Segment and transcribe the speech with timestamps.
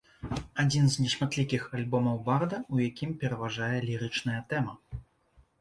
[0.61, 4.73] Адзін з нешматлікіх альбомаў барда, у якім пераважае лірычная тэма.